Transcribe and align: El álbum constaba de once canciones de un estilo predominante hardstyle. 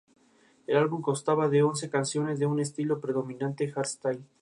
El 0.65 0.77
álbum 0.77 0.99
constaba 1.03 1.47
de 1.47 1.61
once 1.61 1.87
canciones 1.91 2.39
de 2.39 2.47
un 2.47 2.59
estilo 2.59 2.99
predominante 2.99 3.71
hardstyle. 3.71 4.25